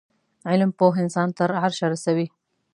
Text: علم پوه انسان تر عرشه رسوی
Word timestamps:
علم 0.49 0.69
پوه 0.77 0.93
انسان 1.03 1.29
تر 1.37 1.49
عرشه 1.63 1.85
رسوی 1.93 2.27